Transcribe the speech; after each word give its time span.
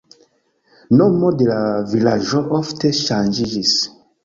Nomo 1.01 1.29
de 1.41 1.47
la 1.51 1.59
vilaĝo 1.93 2.43
ofte 2.63 2.93
ŝanĝiĝis. 3.03 3.79